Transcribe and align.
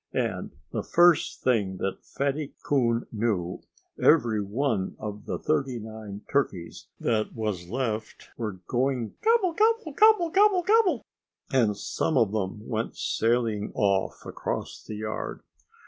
And 0.13 0.49
the 0.71 0.81
first 0.81 1.43
thing 1.43 1.77
that 1.77 2.03
Fatty 2.03 2.55
Coon 2.65 3.05
knew, 3.11 3.61
every 4.01 4.41
one 4.41 4.95
of 4.97 5.27
the 5.27 5.37
thirty 5.37 5.77
nine 5.77 6.21
turkeys 6.27 6.87
that 6.99 7.35
were 7.35 7.51
left 7.69 8.29
was 8.35 8.55
going 8.65 9.13
gobble 9.23 9.53
gob 9.53 9.75
gob 9.95 10.33
gob 10.33 10.65
gobble! 10.65 11.03
And 11.53 11.77
some 11.77 12.17
of 12.17 12.31
them 12.31 12.67
went 12.67 12.97
sailing 12.97 13.71
off 13.75 14.25
across 14.25 14.83
the 14.83 14.95
yard. 14.95 15.43